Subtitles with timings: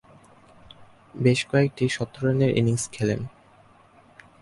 [1.15, 3.21] বেশ কয়েকটি শতরানের ইনিংস খেলেন।